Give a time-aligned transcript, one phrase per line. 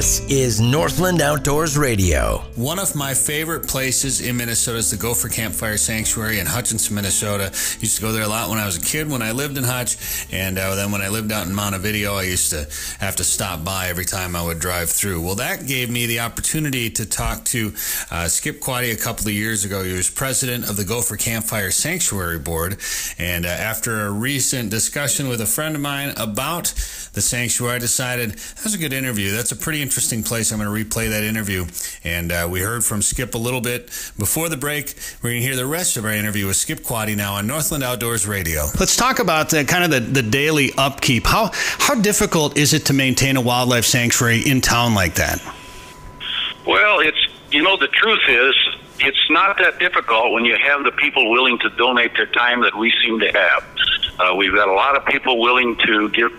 [0.00, 2.38] This is Northland Outdoors Radio.
[2.56, 7.50] One of my favorite places in Minnesota is the Gopher Campfire Sanctuary in Hutchinson, Minnesota.
[7.80, 9.64] Used to go there a lot when I was a kid when I lived in
[9.64, 9.98] Hutch,
[10.32, 12.66] and uh, then when I lived out in Montevideo, I used to
[12.98, 15.20] have to stop by every time I would drive through.
[15.20, 17.74] Well, that gave me the opportunity to talk to
[18.10, 19.84] uh, Skip Quaddy a couple of years ago.
[19.84, 22.78] He was president of the Gopher Campfire Sanctuary Board,
[23.18, 26.72] and uh, after a recent discussion with a friend of mine about
[27.12, 29.32] the sanctuary, I decided that was a good interview.
[29.32, 30.52] That's a pretty interesting place.
[30.52, 31.66] I'm going to replay that interview.
[32.04, 34.94] And uh, we heard from Skip a little bit before the break.
[35.20, 37.82] We're going to hear the rest of our interview with Skip Quaddy now on Northland
[37.82, 38.66] Outdoors Radio.
[38.78, 41.26] Let's talk about uh, kind of the, the daily upkeep.
[41.26, 45.42] How, how difficult is it to maintain a wildlife sanctuary in town like that?
[46.64, 47.18] Well, it's,
[47.50, 48.54] you know, the truth is,
[49.00, 52.78] it's not that difficult when you have the people willing to donate their time that
[52.78, 53.64] we seem to have.
[54.20, 56.30] Uh, we've got a lot of people willing to give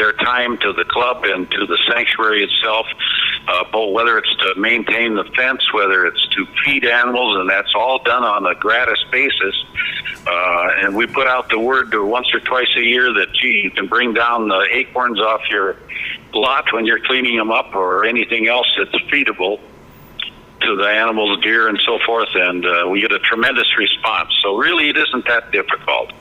[0.00, 2.86] their time to the club and to the sanctuary itself,
[3.46, 7.74] uh, both whether it's to maintain the fence, whether it's to feed animals, and that's
[7.74, 9.54] all done on a gratis basis.
[10.26, 13.70] Uh, and we put out the word once or twice a year that, gee, you
[13.70, 15.76] can bring down the acorns off your
[16.32, 19.60] lot when you're cleaning them up or anything else that's feedable
[20.62, 24.30] to the animals, deer, and so forth, and uh, we get a tremendous response.
[24.42, 26.12] So really, it isn't that difficult.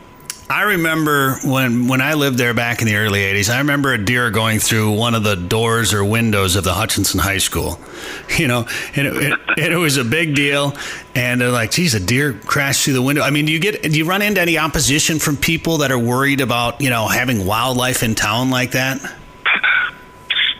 [0.50, 3.54] I remember when when I lived there back in the early '80s.
[3.54, 7.20] I remember a deer going through one of the doors or windows of the Hutchinson
[7.20, 7.80] High School.
[8.38, 10.74] You know, and it, it, it was a big deal.
[11.16, 13.82] And they're like, "Geez, a deer crashed through the window." I mean, do you get
[13.82, 17.46] do you run into any opposition from people that are worried about you know having
[17.46, 19.02] wildlife in town like that?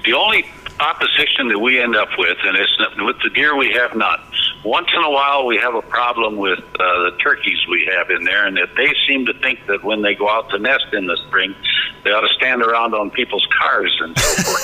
[0.04, 0.46] The only
[0.80, 4.26] opposition that we end up with, and it's with the deer we have not.
[4.64, 8.24] Once in a while, we have a problem with uh, the turkeys we have in
[8.26, 11.06] there, and that they seem to think that when they go out to nest in
[11.06, 11.56] the spring,
[12.04, 14.62] they ought to stand around on people's cars and so forth.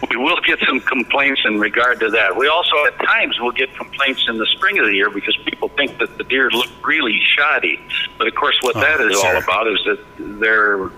[0.00, 2.36] so we will get some complaints in regard to that.
[2.36, 5.68] We also, at times, will get complaints in the spring of the year because people
[5.68, 7.80] think that the deer look really shoddy.
[8.18, 9.36] But of course, what oh, that is sure.
[9.36, 10.00] all about is that
[10.40, 10.90] they're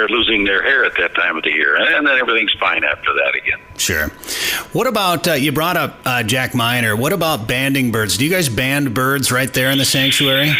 [0.00, 3.12] they're losing their hair at that time of the year, and then everything's fine after
[3.12, 3.60] that again.
[3.76, 4.08] Sure.
[4.72, 6.96] What about uh, you brought up uh, Jack Miner?
[6.96, 8.16] What about banding birds?
[8.16, 10.52] Do you guys band birds right there in the sanctuary?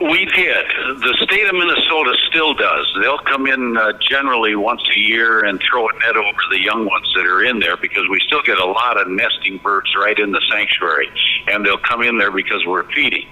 [0.00, 0.66] We did.
[1.00, 2.98] The state of Minnesota still does.
[3.00, 6.86] They'll come in uh, generally once a year and throw a net over the young
[6.86, 10.18] ones that are in there because we still get a lot of nesting birds right
[10.18, 11.10] in the sanctuary,
[11.46, 13.28] and they'll come in there because we're feeding.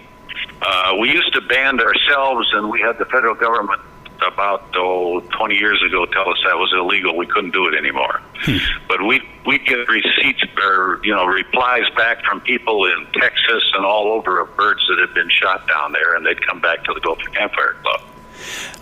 [0.63, 3.81] Uh, we used to band ourselves, and we had the federal government
[4.27, 7.17] about oh, 20 years ago tell us that was illegal.
[7.17, 8.21] We couldn't do it anymore.
[8.43, 8.57] Hmm.
[8.89, 13.85] But we we get receipts or you know replies back from people in Texas and
[13.85, 16.95] all over of birds that had been shot down there, and they'd come back to
[16.95, 18.10] the Gopher Campfire Club.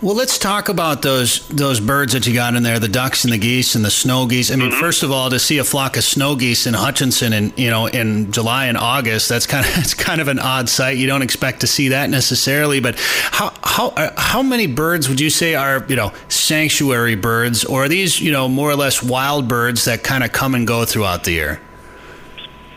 [0.01, 3.33] Well, let's talk about those those birds that you got in there, the ducks and
[3.33, 4.51] the geese and the snow geese.
[4.51, 4.79] I mean, mm-hmm.
[4.79, 7.87] first of all, to see a flock of snow geese in Hutchinson in you know
[7.87, 10.97] in July and August, that's kind of it's kind of an odd sight.
[10.97, 12.79] You don't expect to see that necessarily.
[12.79, 17.65] But how how uh, how many birds would you say are you know sanctuary birds,
[17.65, 20.65] or are these you know more or less wild birds that kind of come and
[20.65, 21.61] go throughout the year?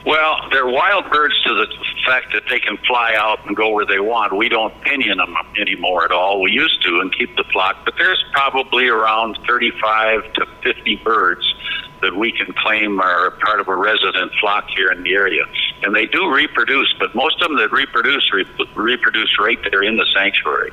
[0.05, 1.67] Well, they're wild birds to the
[2.05, 4.37] fact that they can fly out and go where they want.
[4.37, 6.43] We don't pinion them anymore at all.
[6.43, 11.55] We used to and keep the flock, but there's probably around 35 to 50 birds
[12.03, 15.45] that we can claim are part of a resident flock here in the area.
[15.85, 19.97] And they do reproduce, but most of them that reproduce re- reproduce right there in
[19.97, 20.73] the sanctuary.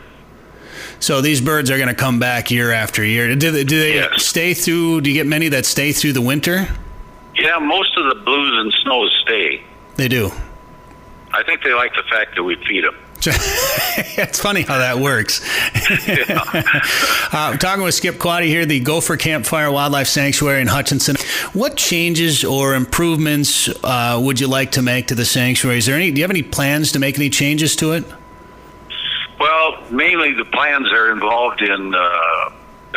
[0.99, 3.35] So these birds are going to come back year after year.
[3.35, 4.25] Do they, do they yes.
[4.25, 5.01] stay through?
[5.01, 6.67] Do you get many that stay through the winter?
[7.39, 9.63] Yeah, most of the blues and snows stay.
[9.95, 10.31] They do.
[11.31, 12.95] I think they like the fact that we feed them.
[13.25, 15.41] it's funny how that works.
[17.33, 21.17] uh, talking with Skip Quaddy here, the Gopher Campfire Wildlife Sanctuary in Hutchinson.
[21.51, 25.79] What changes or improvements uh, would you like to make to the sanctuary?
[25.79, 26.11] Is there any?
[26.11, 28.05] Do you have any plans to make any changes to it?
[29.37, 32.49] Well, mainly the plans are involved in uh,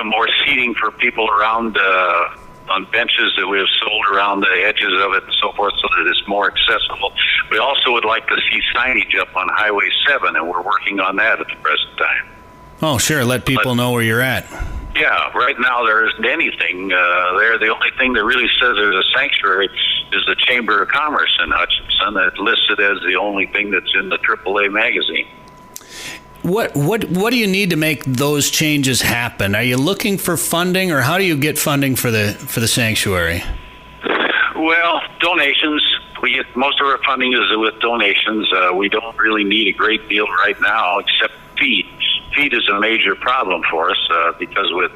[0.04, 2.36] more seating for people around uh,
[2.68, 5.88] on benches that we have sold around the edges of it and so forth so
[5.96, 7.12] that it's more accessible.
[7.50, 11.16] We also would like to see signage up on Highway 7, and we're working on
[11.16, 12.28] that at the present time.
[12.82, 13.24] Oh, sure.
[13.24, 14.46] Let people but, know where you're at.
[14.94, 17.58] Yeah, right now there isn't anything uh, there.
[17.58, 19.70] The only thing that really says there's a sanctuary
[20.12, 24.10] is the Chamber of Commerce in Hutchinson that listed as the only thing that's in
[24.10, 25.26] the AAA magazine.
[26.42, 29.54] What what what do you need to make those changes happen?
[29.54, 32.66] Are you looking for funding, or how do you get funding for the for the
[32.66, 33.44] sanctuary?
[34.56, 35.84] Well, donations.
[36.20, 38.52] We get most of our funding is with donations.
[38.52, 41.86] Uh, we don't really need a great deal right now, except feed.
[42.34, 44.92] Feed is a major problem for us uh, because with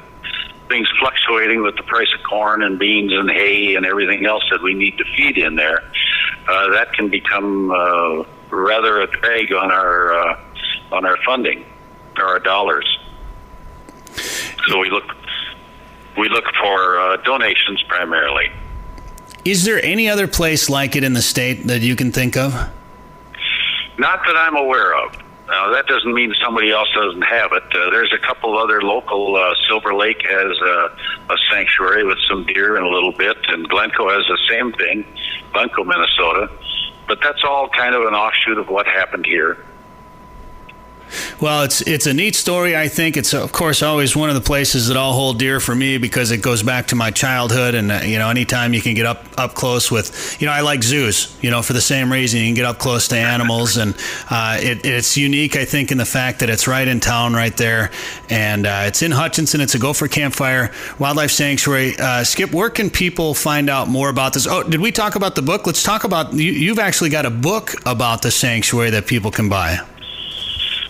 [0.68, 4.62] things fluctuating with the price of corn and beans and hay and everything else that
[4.62, 5.84] we need to feed in there,
[6.48, 10.40] uh, that can become uh, rather a drag on our uh,
[10.92, 11.64] on our funding
[12.16, 12.86] or our dollars.
[14.68, 15.04] So we look
[16.16, 18.50] we look for uh, donations primarily.
[19.44, 22.52] Is there any other place like it in the state that you can think of?
[23.98, 25.16] Not that I'm aware of.
[25.46, 27.62] Now, that doesn't mean somebody else doesn't have it.
[27.72, 29.36] Uh, there's a couple other local.
[29.36, 33.68] Uh, Silver Lake has a, a sanctuary with some deer and a little bit, and
[33.68, 35.06] Glencoe has the same thing,
[35.52, 36.50] Glencoe, Minnesota.
[37.06, 39.64] But that's all kind of an offshoot of what happened here.
[41.38, 42.74] Well, it's it's a neat story.
[42.74, 45.74] I think it's of course always one of the places that I'll hold dear for
[45.74, 48.94] me because it goes back to my childhood, and uh, you know, anytime you can
[48.94, 52.10] get up up close with, you know, I like zoos, you know, for the same
[52.10, 53.94] reason you can get up close to animals, and
[54.30, 57.54] uh, it, it's unique, I think, in the fact that it's right in town, right
[57.54, 57.90] there,
[58.30, 59.60] and uh, it's in Hutchinson.
[59.60, 61.96] It's a Gopher Campfire Wildlife Sanctuary.
[61.98, 64.46] Uh, Skip, where can people find out more about this?
[64.46, 65.66] Oh, did we talk about the book?
[65.66, 69.50] Let's talk about you, you've actually got a book about the sanctuary that people can
[69.50, 69.80] buy.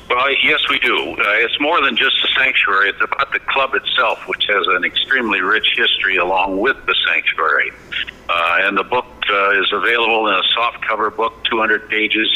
[0.08, 0.96] Well, yes, we do.
[0.96, 2.90] Uh, it's more than just a sanctuary.
[2.90, 7.72] It's about the club itself, which has an extremely rich history along with the sanctuary.
[8.28, 12.28] Uh, and the book uh, is available in a soft cover book, 200 pages.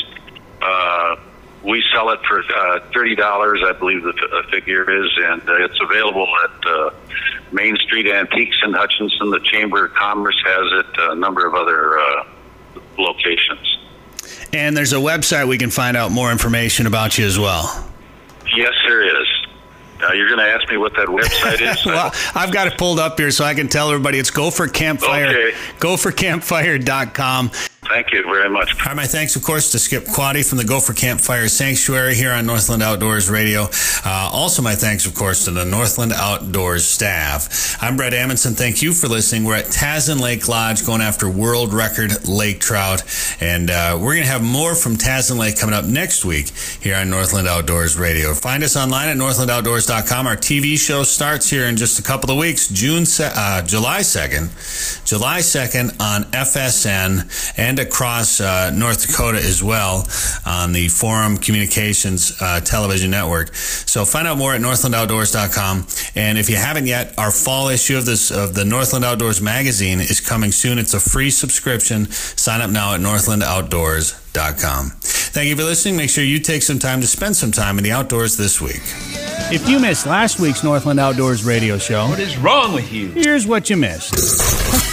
[0.60, 1.16] Uh,
[1.62, 5.64] we sell it for uh, $30, I believe the f- uh, figure is, and uh,
[5.64, 6.90] it's available at uh,
[7.52, 9.30] Main Street Antiques in Hutchinson.
[9.30, 12.24] The Chamber of Commerce has it, a number of other uh,
[12.98, 13.78] locations.
[14.52, 17.88] And there's a website we can find out more information about you as well.
[18.56, 19.26] Yes, there is.
[20.02, 21.84] Uh, you're going to ask me what that website is?
[21.86, 25.26] well, I've got it pulled up here so I can tell everybody it's Gopher Campfire.
[25.28, 25.56] Okay.
[25.78, 27.50] Gophercampfire.com.
[27.90, 28.78] Thank you very much.
[28.78, 32.30] All right, my thanks, of course, to Skip Quaddy from the Gopher Campfire Sanctuary here
[32.30, 33.66] on Northland Outdoors Radio.
[34.04, 37.76] Uh, also, my thanks, of course, to the Northland Outdoors staff.
[37.82, 38.56] I'm Brett Amundson.
[38.56, 39.42] Thank you for listening.
[39.42, 43.02] We're at Tazin Lake Lodge going after world record lake trout.
[43.40, 46.50] And uh, we're going to have more from Tazin Lake coming up next week
[46.80, 48.34] here on Northland Outdoors Radio.
[48.34, 50.28] Find us online at northlandoutdoors.com.
[50.28, 55.04] Our TV show starts here in just a couple of weeks, June, uh, July 2nd.
[55.04, 60.06] July 2nd on FSN and across uh, North Dakota as well
[60.46, 63.54] on the Forum Communications uh, television network.
[63.54, 65.86] So find out more at northlandoutdoors.com.
[66.14, 70.00] And if you haven't yet, our fall issue of this of the Northland Outdoors magazine
[70.00, 70.78] is coming soon.
[70.78, 72.06] It's a free subscription.
[72.10, 74.90] Sign up now at northlandoutdoors.com.
[75.00, 75.96] Thank you for listening.
[75.96, 78.80] Make sure you take some time to spend some time in the outdoors this week.
[79.52, 83.08] If you missed last week's Northland Outdoors radio show, What is wrong with you?
[83.08, 84.89] here's what you missed.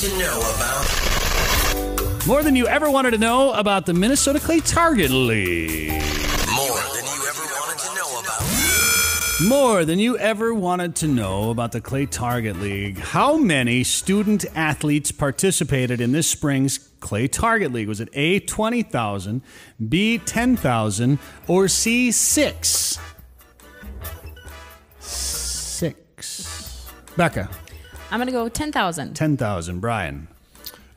[0.00, 2.26] To know about.
[2.26, 6.02] More than you ever wanted to know about the Minnesota Clay Target League.
[6.54, 8.42] More than you ever wanted to know about.
[9.48, 12.98] More than you ever wanted to know about the Clay Target League.
[12.98, 17.88] How many student athletes participated in this spring's Clay Target League?
[17.88, 19.40] Was it A, 20,000,
[19.88, 21.18] B, 10,000,
[21.48, 22.98] or C, 6?
[25.00, 26.92] 6.
[27.16, 27.48] Becca,
[28.10, 29.14] I'm gonna go ten thousand.
[29.14, 29.80] 10,000.
[29.80, 30.28] Brian,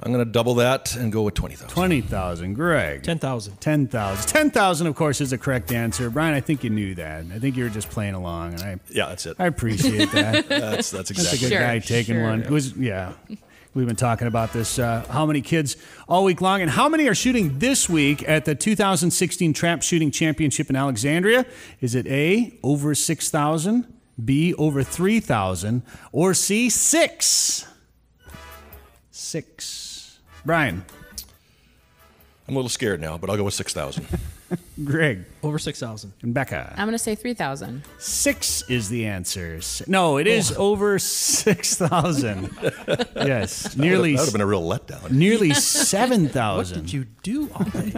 [0.01, 1.67] I'm going to double that and go with 20,000.
[1.67, 2.53] 20,000.
[2.53, 3.59] Greg, 10,000.
[3.59, 4.27] 10,000.
[4.29, 6.09] 10,000, of course, is the correct answer.
[6.09, 7.25] Brian, I think you knew that.
[7.33, 9.35] I think you were just playing along, and I, Yeah, that's it.
[9.39, 10.47] I appreciate that.
[10.49, 12.23] That's, that's exactly That's a good Sure, guy taking sure.
[12.23, 12.42] one.
[12.44, 13.11] It was yeah.
[13.73, 14.80] We've been talking about this.
[14.80, 15.75] Uh, how many kids
[16.07, 20.11] all week long, and how many are shooting this week at the 2016 Trap Shooting
[20.11, 21.45] Championship in Alexandria?
[21.81, 23.85] Is it A over 6,000,
[24.26, 27.66] B over 3,000, or C six?
[29.11, 30.19] Six.
[30.45, 30.83] Brian,
[32.47, 34.07] I'm a little scared now, but I'll go with 6,000.
[34.83, 36.14] Greg, Over 6,000.
[36.23, 36.73] and Becca.
[36.76, 37.83] I'm gonna say three thousand.
[37.99, 39.59] Six is the answer.
[39.85, 40.71] No, it is oh.
[40.71, 42.49] over 6,000.
[43.16, 44.14] yes, nearly.
[44.14, 45.11] that would have been a real letdown.
[45.11, 46.78] nearly 7,000.
[46.78, 47.92] What did you do all day?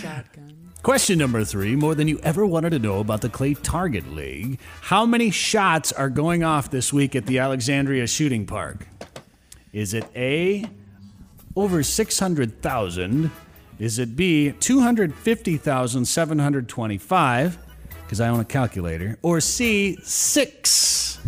[0.00, 0.63] Shotgun.
[0.84, 4.58] Question number three more than you ever wanted to know about the Clay Target League.
[4.82, 8.86] How many shots are going off this week at the Alexandria Shooting Park?
[9.72, 10.66] Is it A,
[11.56, 13.30] over 600,000?
[13.78, 17.58] Is it B, 250,725?
[18.02, 19.18] Because I own a calculator.
[19.22, 21.18] Or C, six?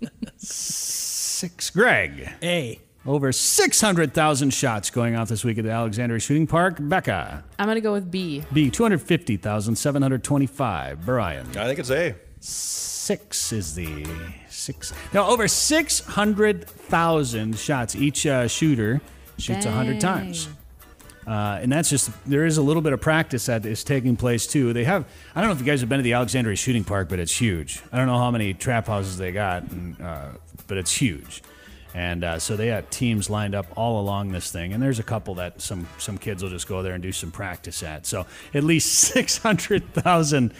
[0.36, 1.70] six.
[1.70, 2.30] Greg.
[2.44, 2.78] A.
[3.06, 6.76] Over 600,000 shots going off this week at the Alexandria Shooting Park.
[6.78, 7.42] Becca.
[7.58, 8.44] I'm gonna go with B.
[8.52, 11.06] B, 250,725.
[11.06, 11.46] Brian.
[11.56, 12.14] I think it's A.
[12.40, 14.06] Six is the
[14.48, 14.92] six.
[15.14, 17.96] Now, over 600,000 shots.
[17.96, 19.00] Each uh, shooter
[19.38, 20.48] shoots a 100 times.
[21.26, 24.46] Uh, and that's just there is a little bit of practice that is taking place
[24.46, 24.72] too.
[24.72, 27.08] They have I don't know if you guys have been to the Alexandria Shooting Park,
[27.08, 27.80] but it's huge.
[27.92, 30.28] I don't know how many trap houses they got, and, uh,
[30.66, 31.42] but it's huge.
[31.94, 35.04] And uh, so they got teams lined up all along this thing, and there's a
[35.04, 38.06] couple that some some kids will just go there and do some practice at.
[38.06, 40.54] So at least six hundred thousand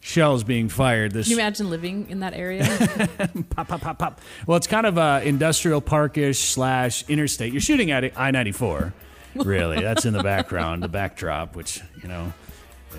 [0.00, 1.12] shells being fired.
[1.12, 2.64] This Can you imagine living in that area?
[3.50, 4.20] pop, pop, pop, pop.
[4.46, 7.52] Well, it's kind of uh, industrial parkish slash interstate.
[7.52, 8.92] You're shooting at I ninety four,
[9.34, 9.80] really.
[9.80, 12.32] That's in the background, the backdrop, which you know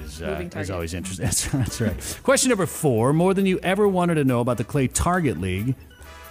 [0.04, 1.26] is, uh, is always interesting.
[1.26, 2.20] That's, that's right.
[2.24, 5.76] Question number four: More than you ever wanted to know about the Clay Target League.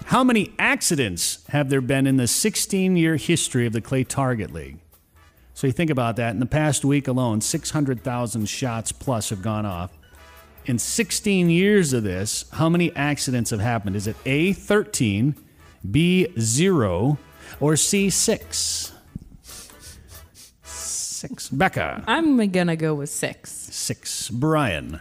[0.07, 4.53] How many accidents have there been in the 16 year history of the Clay Target
[4.53, 4.79] League?
[5.53, 6.31] So you think about that.
[6.31, 9.91] In the past week alone, 600,000 shots plus have gone off.
[10.67, 13.97] In 16 years of this, how many accidents have happened?
[13.97, 15.35] Is it A, 13,
[15.91, 17.19] B, 0,
[17.59, 18.93] or C, 6?
[20.63, 21.49] Six.
[21.49, 22.05] Becca.
[22.07, 23.51] I'm gonna go with six.
[23.51, 24.29] Six.
[24.29, 25.01] Brian.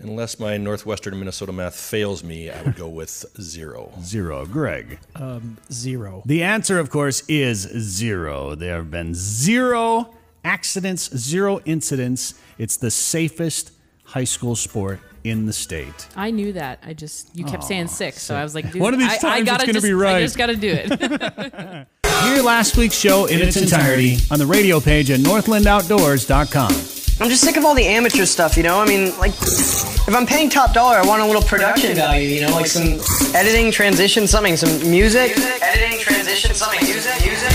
[0.00, 3.92] Unless my Northwestern Minnesota math fails me, I would go with zero.
[4.02, 4.46] Zero.
[4.46, 4.98] Greg.
[5.16, 6.22] Um, zero.
[6.24, 8.54] The answer, of course, is zero.
[8.54, 10.14] There have been zero
[10.44, 12.34] accidents, zero incidents.
[12.58, 13.72] It's the safest
[14.04, 16.08] high school sport in the state.
[16.14, 16.78] I knew that.
[16.86, 19.14] I just you kept saying six, so I was like, dude, One of these I,
[19.14, 20.16] I times it's gotta gonna just, be right.
[20.16, 21.86] I just gotta do it.
[22.22, 26.97] Hear last week's show in, its entirety on the radio page at northlandoutdoors.com.
[27.20, 28.78] I'm just sick of all the amateur stuff, you know?
[28.78, 32.42] I mean, like, if I'm paying top dollar, I want a little production value, you
[32.42, 32.52] know?
[32.52, 33.00] Like some
[33.34, 35.36] editing, transition, something, some music.
[35.36, 37.50] Editing, transition, something, music, music.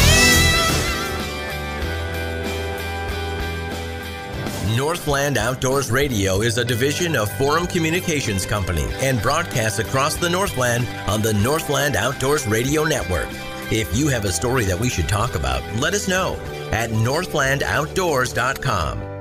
[4.75, 10.85] Northland Outdoors Radio is a division of Forum Communications Company and broadcasts across the Northland
[11.07, 13.29] on the Northland Outdoors Radio Network.
[13.71, 16.33] If you have a story that we should talk about, let us know
[16.71, 19.12] at northlandoutdoors.com.